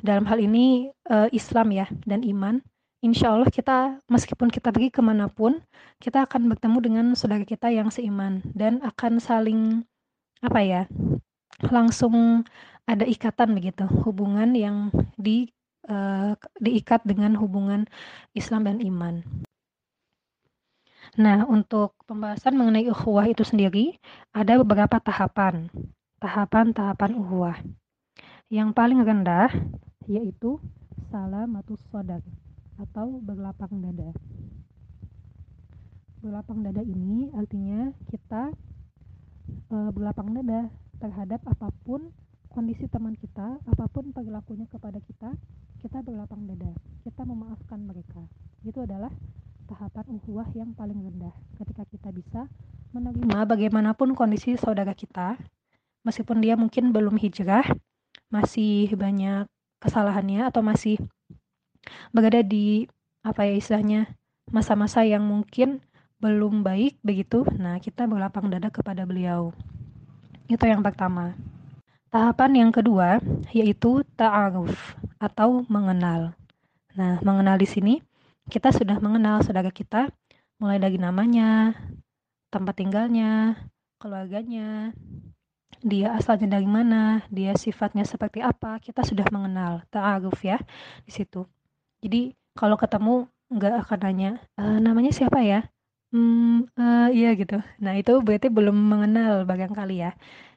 dalam 0.00 0.24
hal 0.28 0.40
ini 0.40 0.88
uh, 1.08 1.28
Islam 1.32 1.72
ya 1.72 1.86
dan 2.08 2.24
iman 2.24 2.60
insya 3.04 3.30
Allah 3.34 3.50
kita 3.52 4.00
meskipun 4.08 4.48
kita 4.50 4.72
pergi 4.74 4.90
ke 4.90 5.00
mana 5.04 5.28
pun 5.28 5.60
kita 6.02 6.24
akan 6.24 6.50
bertemu 6.50 6.78
dengan 6.82 7.06
saudara 7.14 7.44
kita 7.44 7.70
yang 7.70 7.92
seiman 7.92 8.42
dan 8.56 8.80
akan 8.82 9.20
saling 9.22 9.84
apa 10.42 10.60
ya 10.62 10.82
langsung 11.68 12.46
ada 12.88 13.04
ikatan 13.04 13.52
begitu 13.52 13.84
hubungan 14.06 14.56
yang 14.56 14.88
di 15.20 15.52
uh, 15.88 16.32
diikat 16.60 17.02
dengan 17.04 17.36
hubungan 17.36 17.88
Islam 18.36 18.68
dan 18.68 18.78
iman. 18.84 19.24
Nah, 21.16 21.48
untuk 21.48 21.96
pembahasan 22.04 22.58
mengenai 22.58 22.90
ukhuwah 22.92 23.24
itu 23.24 23.46
sendiri 23.46 23.96
ada 24.36 24.60
beberapa 24.60 25.00
tahapan 25.00 25.72
tahapan-tahapan 26.18 27.14
uhuah. 27.14 27.58
Yang 28.50 28.68
paling 28.74 29.00
rendah 29.06 29.48
yaitu 30.10 30.58
salamatus 31.12 31.78
sodar 31.92 32.24
atau 32.80 33.22
berlapang 33.22 33.70
dada. 33.78 34.10
Berlapang 36.18 36.66
dada 36.66 36.82
ini 36.82 37.30
artinya 37.36 37.94
kita 38.10 38.50
e, 39.70 39.76
berlapang 39.94 40.34
dada 40.34 40.72
terhadap 40.98 41.38
apa 41.46 41.70
pun 41.86 42.10
kondisi 42.50 42.90
teman 42.90 43.14
kita, 43.14 43.60
apa 43.62 43.86
pun 43.86 44.10
perilakunya 44.10 44.66
kepada 44.66 44.98
kita, 45.04 45.30
kita 45.78 45.98
berlapang 46.02 46.48
dada. 46.48 46.74
Kita 47.06 47.22
memaafkan 47.22 47.84
mereka. 47.86 48.24
Itu 48.66 48.82
adalah 48.82 49.12
tahapan 49.68 50.16
uhuah 50.16 50.48
yang 50.56 50.72
paling 50.72 50.96
rendah. 50.96 51.36
Ketika 51.60 51.84
kita 51.84 52.08
bisa 52.08 52.48
menerima 52.96 53.44
bagaimanapun 53.44 54.16
kondisi 54.16 54.56
saudara 54.56 54.96
kita, 54.96 55.36
meskipun 56.08 56.40
dia 56.40 56.56
mungkin 56.56 56.88
belum 56.88 57.20
hijrah, 57.20 57.68
masih 58.32 58.88
banyak 58.96 59.44
kesalahannya 59.76 60.48
atau 60.48 60.64
masih 60.64 60.96
berada 62.10 62.40
di 62.40 62.88
apa 63.20 63.44
ya 63.44 63.60
istilahnya 63.60 64.08
masa-masa 64.48 65.04
yang 65.04 65.20
mungkin 65.20 65.84
belum 66.18 66.64
baik 66.64 66.96
begitu. 67.04 67.44
Nah, 67.60 67.76
kita 67.78 68.08
berlapang 68.08 68.48
dada 68.48 68.72
kepada 68.72 69.04
beliau. 69.04 69.52
Itu 70.48 70.64
yang 70.64 70.80
pertama. 70.80 71.36
Tahapan 72.08 72.64
yang 72.64 72.70
kedua 72.72 73.20
yaitu 73.52 74.00
ta'aruf 74.16 74.96
atau 75.20 75.62
mengenal. 75.68 76.32
Nah, 76.96 77.20
mengenal 77.20 77.60
di 77.60 77.68
sini 77.68 77.94
kita 78.48 78.72
sudah 78.72 78.96
mengenal 78.98 79.44
saudara 79.44 79.68
kita 79.68 80.08
mulai 80.58 80.80
dari 80.82 80.98
namanya, 80.98 81.76
tempat 82.50 82.74
tinggalnya, 82.80 83.54
keluarganya, 84.02 84.90
dia 85.84 86.18
asalnya 86.18 86.58
dari 86.58 86.66
mana, 86.66 87.22
dia 87.30 87.54
sifatnya 87.54 88.02
seperti 88.02 88.42
apa, 88.42 88.82
kita 88.82 89.06
sudah 89.06 89.28
mengenal 89.30 89.86
ta'aruf 89.92 90.42
ya 90.42 90.58
di 91.06 91.12
situ. 91.14 91.46
Jadi 92.02 92.34
kalau 92.58 92.74
ketemu 92.74 93.30
nggak 93.48 93.74
akan 93.86 93.98
nanya 94.02 94.30
e, 94.58 94.62
namanya 94.82 95.12
siapa 95.14 95.40
ya, 95.40 95.62
hmm, 96.10 96.74
uh, 96.74 97.08
iya 97.14 97.32
gitu. 97.38 97.62
Nah 97.78 97.94
itu 97.96 98.18
berarti 98.24 98.48
belum 98.50 98.74
mengenal 98.74 99.46
barangkali 99.46 99.96
ya 100.02 100.12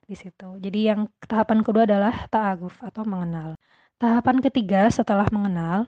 di 0.09 0.15
situ. 0.17 0.57
Jadi 0.57 0.79
yang 0.89 1.07
tahapan 1.23 1.61
kedua 1.61 1.85
adalah 1.85 2.25
ta'aruf 2.27 2.81
atau 2.81 3.03
mengenal. 3.05 3.55
Tahapan 4.01 4.41
ketiga 4.41 4.89
setelah 4.89 5.29
mengenal 5.29 5.85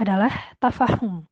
adalah 0.00 0.32
tafahum, 0.56 1.28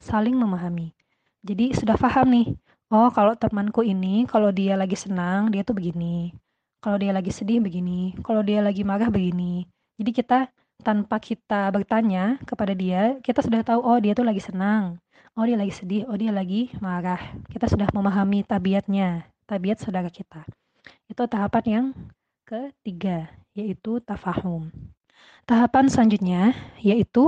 saling 0.00 0.32
memahami. 0.32 0.96
Jadi 1.44 1.76
sudah 1.76 2.00
paham 2.00 2.32
nih, 2.32 2.48
oh 2.88 3.12
kalau 3.12 3.36
temanku 3.36 3.84
ini 3.84 4.24
kalau 4.24 4.48
dia 4.48 4.72
lagi 4.72 4.96
senang 4.96 5.52
dia 5.52 5.60
tuh 5.60 5.76
begini 5.76 6.32
kalau 6.80 6.96
dia 6.96 7.12
lagi 7.12 7.28
sedih 7.28 7.60
begini 7.60 8.16
kalau 8.24 8.40
dia 8.40 8.64
lagi 8.64 8.80
marah 8.80 9.12
begini 9.12 9.68
Jadi 9.98 10.10
kita 10.14 10.38
tanpa 10.78 11.18
kita 11.18 11.74
bertanya 11.74 12.38
kepada 12.46 12.70
dia, 12.70 13.18
kita 13.18 13.42
sudah 13.42 13.66
tahu 13.66 13.82
oh 13.82 13.98
dia 13.98 14.14
tuh 14.14 14.22
lagi 14.22 14.38
senang, 14.38 15.02
oh 15.34 15.42
dia 15.42 15.58
lagi 15.58 15.74
sedih, 15.74 16.06
oh 16.06 16.14
dia 16.14 16.30
lagi 16.30 16.70
marah. 16.78 17.18
Kita 17.50 17.66
sudah 17.66 17.90
memahami 17.90 18.46
tabiatnya, 18.46 19.26
tabiat 19.50 19.82
saudara 19.82 20.06
kita. 20.06 20.46
Itu 21.10 21.26
tahapan 21.26 21.64
yang 21.66 21.86
ketiga, 22.46 23.26
yaitu 23.58 23.98
tafahum. 24.06 24.70
Tahapan 25.50 25.90
selanjutnya 25.90 26.54
yaitu 26.78 27.26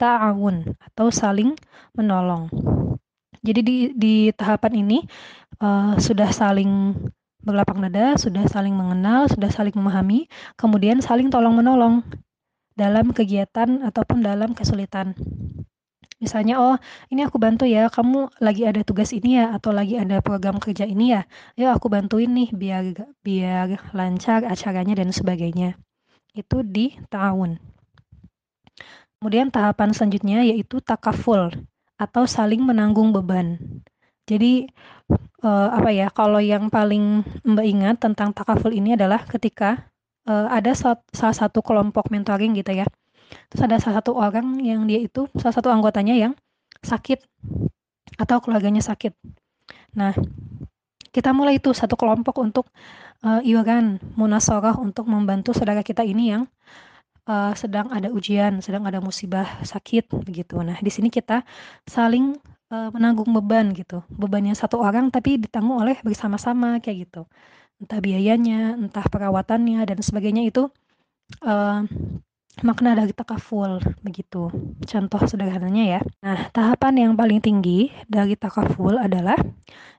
ta'awun 0.00 0.72
atau 0.80 1.12
saling 1.12 1.52
menolong. 1.92 2.48
Jadi 3.44 3.60
di, 3.60 3.76
di 3.92 4.14
tahapan 4.32 4.80
ini 4.80 4.98
uh, 5.60 6.00
sudah 6.00 6.32
saling 6.32 6.96
berlapang 7.40 7.80
dada, 7.80 8.16
sudah 8.20 8.44
saling 8.48 8.72
mengenal, 8.76 9.28
sudah 9.28 9.48
saling 9.48 9.72
memahami, 9.72 10.28
kemudian 10.60 11.00
saling 11.00 11.32
tolong 11.32 11.56
menolong 11.56 12.04
dalam 12.76 13.12
kegiatan 13.12 13.80
ataupun 13.84 14.20
dalam 14.24 14.52
kesulitan. 14.52 15.16
Misalnya, 16.20 16.60
oh 16.60 16.76
ini 17.08 17.24
aku 17.24 17.40
bantu 17.40 17.64
ya, 17.64 17.88
kamu 17.88 18.28
lagi 18.44 18.68
ada 18.68 18.84
tugas 18.84 19.08
ini 19.16 19.40
ya, 19.40 19.56
atau 19.56 19.72
lagi 19.72 19.96
ada 19.96 20.20
program 20.20 20.60
kerja 20.60 20.84
ini 20.84 21.16
ya, 21.16 21.24
ya 21.56 21.72
aku 21.72 21.88
bantuin 21.88 22.28
nih 22.28 22.52
biar 22.52 22.84
biar 23.24 23.96
lancar 23.96 24.44
acaranya 24.44 25.00
dan 25.00 25.16
sebagainya. 25.16 25.80
Itu 26.36 26.60
di 26.60 26.92
tahun. 27.08 27.69
Kemudian 29.20 29.52
tahapan 29.52 29.92
selanjutnya 29.92 30.40
yaitu 30.48 30.80
takaful 30.80 31.52
atau 32.00 32.24
saling 32.24 32.64
menanggung 32.64 33.12
beban. 33.12 33.60
Jadi 34.24 34.64
uh, 35.44 35.68
apa 35.76 35.92
ya? 35.92 36.08
Kalau 36.08 36.40
yang 36.40 36.72
paling 36.72 37.20
Mbak 37.44 37.66
ingat 37.68 37.96
tentang 38.00 38.32
takaful 38.32 38.72
ini 38.72 38.96
adalah 38.96 39.20
ketika 39.28 39.92
uh, 40.24 40.48
ada 40.48 40.72
salah 40.72 41.36
satu 41.36 41.60
kelompok 41.60 42.08
mentoring 42.08 42.56
gitu 42.56 42.72
ya. 42.72 42.88
Terus 43.52 43.62
ada 43.68 43.76
salah 43.76 44.00
satu 44.00 44.16
orang 44.16 44.56
yang 44.64 44.88
dia 44.88 45.04
itu 45.04 45.28
salah 45.36 45.52
satu 45.52 45.68
anggotanya 45.68 46.16
yang 46.16 46.32
sakit 46.80 47.20
atau 48.16 48.40
keluarganya 48.40 48.80
sakit. 48.80 49.12
Nah, 50.00 50.16
kita 51.12 51.36
mulai 51.36 51.60
itu 51.60 51.76
satu 51.76 51.98
kelompok 51.98 52.40
untuk 52.40 52.72
uh, 53.20 53.44
iuran 53.44 54.00
munasoroh 54.16 54.80
untuk 54.80 55.04
membantu 55.10 55.52
saudara 55.52 55.84
kita 55.84 56.08
ini 56.08 56.32
yang 56.32 56.48
uh, 57.26 57.52
sedang 57.58 57.90
ada 57.92 58.08
ujian, 58.12 58.62
sedang 58.64 58.86
ada 58.88 59.02
musibah, 59.02 59.60
sakit 59.64 60.12
begitu. 60.24 60.56
Nah, 60.60 60.78
di 60.78 60.88
sini 60.92 61.08
kita 61.12 61.42
saling 61.84 62.38
uh, 62.72 62.88
menanggung 62.94 63.32
beban 63.34 63.72
gitu. 63.74 64.04
Bebannya 64.08 64.54
satu 64.54 64.80
orang 64.80 65.10
tapi 65.10 65.40
ditanggung 65.40 65.80
oleh 65.82 65.96
bersama-sama 66.04 66.78
kayak 66.78 67.10
gitu 67.10 67.24
entah 67.80 67.98
biayanya, 67.98 68.76
entah 68.76 69.04
perawatannya 69.08 69.80
dan 69.88 69.98
sebagainya 70.04 70.52
itu 70.52 70.68
uh, 71.42 71.80
makna 72.60 72.92
dari 72.92 73.16
takaful 73.16 73.80
begitu. 74.04 74.52
Contoh 74.84 75.22
sederhananya 75.24 75.84
ya. 75.98 76.00
Nah, 76.20 76.52
tahapan 76.52 77.08
yang 77.08 77.12
paling 77.16 77.40
tinggi 77.40 77.88
dari 78.04 78.36
takaful 78.36 79.00
adalah 79.00 79.40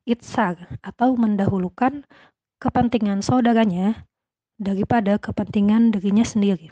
itsar 0.06 0.78
atau 0.86 1.18
mendahulukan 1.18 2.06
kepentingan 2.62 3.25
saudaranya 3.25 4.06
daripada 4.62 5.18
kepentingan 5.18 5.90
dirinya 5.90 6.22
sendiri. 6.22 6.70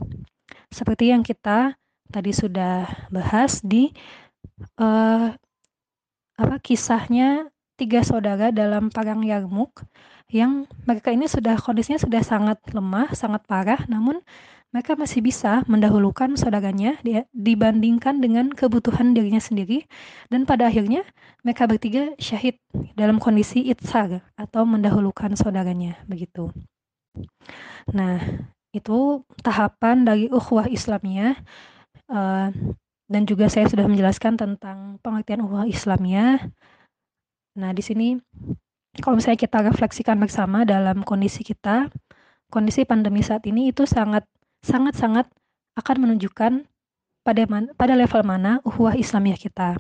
Seperti 0.70 1.12
yang 1.12 1.26
kita 1.26 1.76
tadi 2.10 2.32
sudah 2.34 2.86
bahas 3.14 3.62
di 3.62 3.94
uh, 4.82 5.34
apa 6.40 6.56
kisahnya 6.64 7.50
tiga 7.76 8.04
saudara 8.04 8.52
dalam 8.52 8.92
perang 8.92 9.24
Yarmuk 9.24 9.84
yang 10.30 10.70
mereka 10.86 11.10
ini 11.10 11.26
sudah 11.26 11.58
kondisinya 11.58 11.98
sudah 11.98 12.22
sangat 12.22 12.60
lemah, 12.70 13.12
sangat 13.18 13.42
parah, 13.50 13.82
namun 13.90 14.22
mereka 14.70 14.94
masih 14.94 15.26
bisa 15.26 15.66
mendahulukan 15.66 16.38
saudaranya 16.38 17.02
dibandingkan 17.34 18.22
dengan 18.22 18.54
kebutuhan 18.54 19.18
dirinya 19.18 19.42
sendiri 19.42 19.90
dan 20.30 20.46
pada 20.46 20.70
akhirnya 20.70 21.02
mereka 21.42 21.66
bertiga 21.66 22.14
syahid 22.22 22.62
dalam 22.94 23.18
kondisi 23.18 23.66
itsar 23.66 24.22
atau 24.38 24.70
mendahulukan 24.70 25.34
saudaranya 25.34 25.98
begitu. 26.06 26.54
Nah, 27.90 28.22
itu 28.70 29.26
tahapan 29.42 30.06
dari 30.06 30.30
ukhuwah 30.30 30.70
Islamiyah 30.70 31.36
uh, 32.10 32.50
dan 33.10 33.22
juga 33.26 33.50
saya 33.50 33.66
sudah 33.66 33.90
menjelaskan 33.90 34.38
tentang 34.38 35.02
pengertian 35.02 35.42
ukhuwah 35.42 35.66
Islamiyah. 35.66 36.46
Nah, 37.58 37.72
di 37.74 37.82
sini 37.82 38.22
kalau 39.02 39.18
misalnya 39.18 39.42
kita 39.42 39.66
refleksikan 39.66 40.22
bersama 40.22 40.66
dalam 40.66 41.02
kondisi 41.02 41.42
kita, 41.42 41.90
kondisi 42.54 42.86
pandemi 42.86 43.26
saat 43.26 43.46
ini 43.50 43.74
itu 43.74 43.90
sangat 43.90 44.26
sangat 44.62 44.94
sangat 44.98 45.26
akan 45.80 46.06
menunjukkan 46.06 46.68
pada 47.24 47.44
man, 47.50 47.72
pada 47.74 47.94
level 47.98 48.22
mana 48.26 48.60
uhuah 48.66 48.98
Islamiyah 48.98 49.40
kita. 49.40 49.78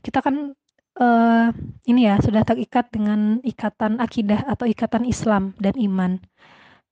Kita 0.00 0.18
kan 0.24 0.56
uh, 1.00 1.48
ini 1.86 2.06
ya 2.06 2.20
sudah 2.20 2.42
terikat 2.44 2.92
dengan 2.92 3.38
ikatan 3.44 3.98
akidah 3.98 4.44
atau 4.48 4.68
ikatan 4.68 5.04
Islam 5.08 5.56
dan 5.60 5.74
iman. 5.76 6.20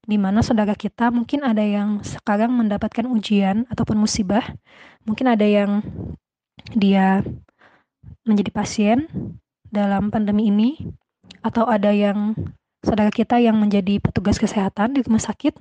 Di 0.08 0.16
mana 0.16 0.40
saudara 0.40 0.72
kita 0.72 1.12
mungkin 1.12 1.44
ada 1.44 1.60
yang 1.60 2.00
sekarang 2.00 2.56
mendapatkan 2.56 3.04
ujian 3.04 3.68
ataupun 3.68 4.00
musibah, 4.00 4.40
mungkin 5.04 5.28
ada 5.28 5.44
yang 5.44 5.84
dia 6.72 7.20
menjadi 8.24 8.48
pasien, 8.48 9.04
dalam 9.68 10.08
pandemi 10.08 10.48
ini. 10.48 10.80
Atau 11.44 11.68
ada 11.68 11.92
yang 11.92 12.34
saudara 12.80 13.12
kita 13.12 13.36
yang 13.36 13.60
menjadi 13.60 14.00
petugas 14.00 14.40
kesehatan 14.40 14.96
di 14.96 15.04
rumah 15.04 15.20
sakit. 15.20 15.54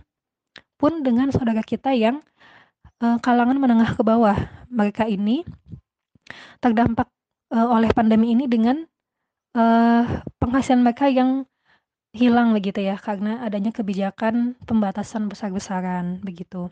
Pun 0.80 1.04
dengan 1.04 1.28
saudara 1.30 1.62
kita 1.62 1.92
yang 1.92 2.24
uh, 3.04 3.20
kalangan 3.20 3.60
menengah 3.60 3.94
ke 3.94 4.02
bawah. 4.02 4.38
Mereka 4.72 5.12
ini 5.12 5.44
terdampak 6.64 7.12
uh, 7.52 7.68
oleh 7.68 7.92
pandemi 7.94 8.34
ini 8.34 8.48
dengan 8.48 8.84
uh, 9.56 10.04
penghasilan 10.40 10.82
mereka 10.84 11.12
yang 11.12 11.46
hilang 12.16 12.56
begitu 12.56 12.84
ya 12.84 12.96
karena 13.00 13.44
adanya 13.44 13.72
kebijakan 13.76 14.56
pembatasan 14.64 15.28
besar-besaran 15.28 16.24
begitu. 16.24 16.72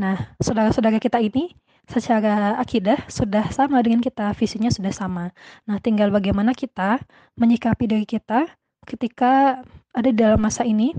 Nah, 0.00 0.32
saudara-saudara 0.40 0.96
kita 0.96 1.20
ini 1.20 1.52
secara 1.84 2.56
akidah 2.56 3.04
sudah 3.10 3.50
sama 3.50 3.82
dengan 3.82 4.00
kita, 4.00 4.30
visinya 4.32 4.70
sudah 4.70 4.94
sama. 4.94 5.34
Nah, 5.66 5.82
tinggal 5.82 6.08
bagaimana 6.14 6.54
kita 6.54 7.02
menyikapi 7.34 7.84
diri 7.90 8.06
kita 8.06 8.46
ketika 8.86 9.60
ada 9.92 10.10
dalam 10.14 10.40
masa 10.40 10.62
ini. 10.62 10.94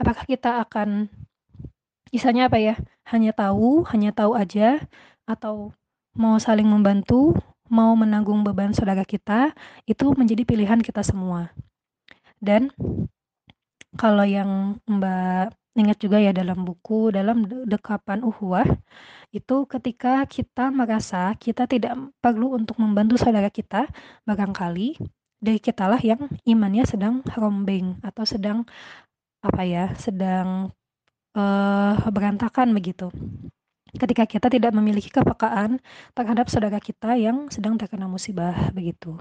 Apakah 0.00 0.26
kita 0.26 0.58
akan 0.66 1.06
misalnya 2.10 2.50
apa 2.50 2.58
ya? 2.58 2.74
Hanya 3.06 3.36
tahu, 3.36 3.84
hanya 3.92 4.10
tahu 4.10 4.34
aja 4.34 4.82
atau 5.28 5.70
mau 6.16 6.40
saling 6.40 6.66
membantu, 6.66 7.36
mau 7.68 7.92
menanggung 7.94 8.42
beban 8.42 8.72
saudara 8.72 9.04
kita, 9.04 9.52
itu 9.84 10.10
menjadi 10.16 10.42
pilihan 10.42 10.80
kita 10.80 11.04
semua. 11.04 11.52
Dan 12.44 12.68
kalau 13.96 14.28
yang 14.28 14.76
Mbak 14.84 15.56
ingat 15.74 15.98
juga 15.98 16.20
ya 16.22 16.30
dalam 16.30 16.62
buku, 16.62 17.10
dalam 17.10 17.48
dekapan 17.66 18.20
uhuah, 18.22 18.68
itu 19.34 19.66
ketika 19.66 20.22
kita 20.28 20.70
merasa 20.70 21.34
kita 21.34 21.66
tidak 21.66 21.96
perlu 22.22 22.54
untuk 22.54 22.78
membantu 22.78 23.18
saudara 23.18 23.50
kita, 23.50 23.88
barangkali 24.28 25.00
dari 25.40 25.58
kitalah 25.58 25.98
yang 26.04 26.30
imannya 26.46 26.84
sedang 26.86 27.24
rombeng 27.34 27.98
atau 28.04 28.22
sedang 28.28 28.62
apa 29.42 29.62
ya, 29.66 29.90
sedang 29.98 30.70
uh, 31.34 31.94
berantakan 32.12 32.70
begitu. 32.76 33.10
Ketika 33.94 34.26
kita 34.26 34.46
tidak 34.50 34.74
memiliki 34.74 35.06
kepekaan 35.06 35.78
terhadap 36.18 36.50
saudara 36.50 36.82
kita 36.82 37.14
yang 37.14 37.46
sedang 37.50 37.78
terkena 37.78 38.10
musibah 38.10 38.74
begitu. 38.74 39.14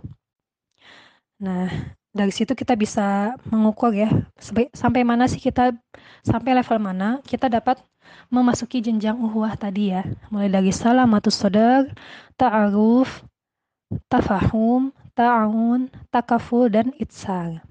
Nah, 1.38 1.70
dari 2.14 2.30
situ 2.30 2.54
kita 2.54 2.78
bisa 2.78 3.34
mengukur 3.50 3.90
ya 3.90 4.10
sampai, 4.38 5.02
mana 5.02 5.26
sih 5.26 5.42
kita 5.42 5.74
sampai 6.22 6.54
level 6.54 6.78
mana 6.78 7.18
kita 7.26 7.50
dapat 7.50 7.82
memasuki 8.30 8.86
jenjang 8.86 9.18
uhuah 9.18 9.58
tadi 9.58 9.90
ya. 9.90 10.06
Mulai 10.30 10.54
dari 10.54 10.70
salamatus 10.70 11.34
sodar 11.34 11.90
ta'aruf 12.38 13.26
tafahum 14.14 14.94
ta'awun 15.18 15.90
takaful 16.14 16.70
dan 16.70 16.94
itsar. 17.02 17.66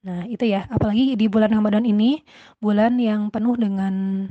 Nah 0.00 0.24
itu 0.24 0.48
ya. 0.48 0.64
Apalagi 0.72 1.12
di 1.12 1.28
bulan 1.28 1.52
Ramadan 1.52 1.84
ini 1.84 2.24
bulan 2.56 2.96
yang 2.96 3.28
penuh 3.28 3.60
dengan 3.60 4.24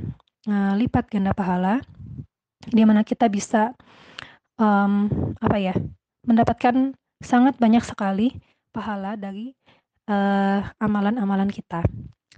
uh, 0.50 0.72
lipat 0.74 1.14
ganda 1.14 1.30
pahala 1.30 1.78
di 2.66 2.82
mana 2.82 3.06
kita 3.06 3.30
bisa 3.30 3.70
um, 4.58 5.06
apa 5.38 5.56
ya 5.62 5.74
mendapatkan 6.26 6.90
sangat 7.22 7.54
banyak 7.62 7.86
sekali 7.86 8.34
pahala 8.76 9.16
dari 9.16 9.56
uh, 10.12 10.60
amalan-amalan 10.76 11.48
kita. 11.48 11.80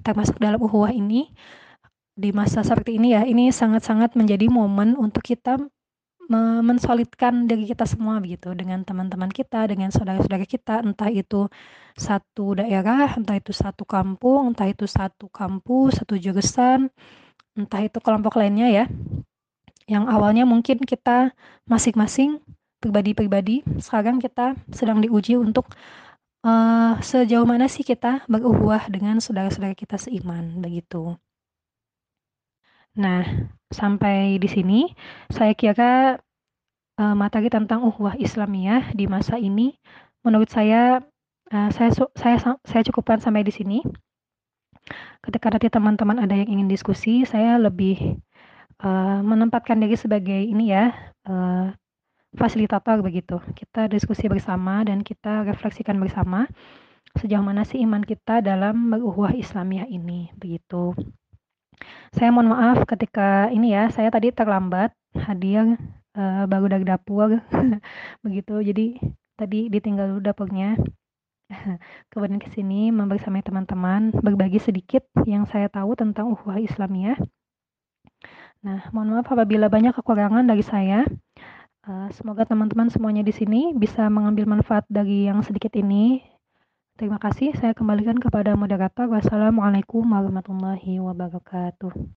Termasuk 0.06 0.38
dalam 0.38 0.62
uhuah 0.62 0.94
ini 0.94 1.34
di 2.14 2.30
masa 2.30 2.62
seperti 2.62 2.98
ini 3.02 3.18
ya, 3.18 3.26
ini 3.26 3.50
sangat-sangat 3.50 4.14
menjadi 4.14 4.46
momen 4.46 4.94
untuk 4.94 5.26
kita 5.26 5.58
me 6.28 6.60
mensolidkan 6.60 7.48
diri 7.48 7.64
kita 7.64 7.88
semua 7.88 8.20
begitu 8.20 8.52
dengan 8.52 8.84
teman-teman 8.84 9.32
kita, 9.32 9.64
dengan 9.64 9.88
saudara-saudara 9.88 10.44
kita, 10.44 10.84
entah 10.84 11.08
itu 11.08 11.48
satu 11.96 12.60
daerah, 12.60 13.16
entah 13.16 13.40
itu 13.40 13.56
satu 13.56 13.88
kampung, 13.88 14.52
entah 14.52 14.68
itu 14.68 14.84
satu 14.84 15.32
kampus, 15.32 16.04
satu 16.04 16.20
jurusan, 16.20 16.92
entah 17.56 17.80
itu 17.80 17.96
kelompok 18.04 18.36
lainnya 18.36 18.68
ya. 18.68 18.84
Yang 19.88 20.04
awalnya 20.04 20.44
mungkin 20.44 20.84
kita 20.84 21.32
masing-masing 21.64 22.44
pribadi-pribadi, 22.76 23.64
sekarang 23.80 24.20
kita 24.20 24.52
sedang 24.68 25.00
diuji 25.00 25.40
untuk 25.40 25.72
uh, 26.44 26.98
sejauh 27.02 27.46
mana 27.46 27.66
sih 27.66 27.82
kita 27.86 28.26
beruhuah 28.30 28.86
dengan 28.90 29.18
saudara-saudara 29.18 29.74
kita 29.74 29.96
seiman 29.98 30.58
begitu. 30.62 31.16
Nah, 32.98 33.22
sampai 33.70 34.42
di 34.42 34.48
sini 34.50 34.80
saya 35.30 35.54
kira 35.54 36.18
uh, 36.98 37.14
materi 37.14 37.46
tentang 37.46 37.86
uhuah 37.86 38.18
Islamiyah 38.18 38.90
di 38.94 39.06
masa 39.06 39.38
ini 39.38 39.78
menurut 40.26 40.50
saya 40.50 40.98
uh, 41.54 41.70
saya 41.70 41.90
saya 42.18 42.36
saya 42.66 42.82
cukupkan 42.90 43.22
sampai 43.22 43.46
di 43.46 43.54
sini. 43.54 43.78
Ketika 45.20 45.52
nanti 45.52 45.68
teman-teman 45.68 46.16
ada 46.24 46.32
yang 46.32 46.48
ingin 46.48 46.68
diskusi, 46.70 47.20
saya 47.28 47.60
lebih 47.60 48.16
uh, 48.80 49.20
menempatkan 49.20 49.76
diri 49.76 50.00
sebagai 50.00 50.38
ini 50.48 50.72
ya 50.72 50.94
uh, 51.28 51.68
fasilitator 52.36 53.00
begitu. 53.00 53.40
Kita 53.56 53.88
diskusi 53.88 54.28
bersama 54.28 54.84
dan 54.84 55.00
kita 55.00 55.46
refleksikan 55.48 55.96
bersama 55.96 56.44
sejauh 57.16 57.40
mana 57.40 57.64
sih 57.64 57.80
iman 57.82 58.04
kita 58.04 58.44
dalam 58.44 58.92
beruhuah 58.92 59.32
Islamiyah 59.32 59.88
ini 59.88 60.28
begitu. 60.36 60.92
Saya 62.12 62.34
mohon 62.34 62.52
maaf 62.52 62.84
ketika 62.84 63.48
ini 63.54 63.72
ya, 63.72 63.88
saya 63.88 64.10
tadi 64.10 64.34
terlambat 64.34 64.92
hadir 65.14 65.78
uh, 66.18 66.44
baru 66.44 66.66
dari 66.68 66.84
dapur 66.84 67.38
begitu. 68.24 68.60
Jadi 68.60 68.98
tadi 69.38 69.70
ditinggal 69.72 70.16
dulu 70.16 70.20
dapurnya. 70.20 70.76
Kemudian 72.12 72.42
ke 72.42 72.52
sini 72.52 72.92
membersamai 72.92 73.40
teman-teman 73.40 74.12
berbagi 74.12 74.60
sedikit 74.60 75.06
yang 75.24 75.48
saya 75.48 75.72
tahu 75.72 75.96
tentang 75.96 76.28
ukhuwah 76.34 76.60
Islamiyah. 76.60 77.16
Nah, 78.58 78.90
mohon 78.90 79.14
maaf 79.14 79.30
apabila 79.30 79.70
banyak 79.70 79.94
kekurangan 79.94 80.44
dari 80.44 80.66
saya. 80.66 81.06
Uh, 81.88 82.12
semoga 82.12 82.44
teman-teman 82.44 82.92
semuanya 82.92 83.24
di 83.24 83.32
sini 83.32 83.72
bisa 83.72 84.12
mengambil 84.12 84.44
manfaat 84.44 84.84
dari 84.92 85.24
yang 85.24 85.40
sedikit 85.40 85.72
ini. 85.72 86.20
Terima 87.00 87.16
kasih. 87.16 87.56
Saya 87.56 87.72
kembalikan 87.72 88.20
kepada 88.20 88.52
moderator. 88.52 89.08
Wassalamualaikum 89.08 90.04
warahmatullahi 90.04 91.00
wabarakatuh. 91.00 91.96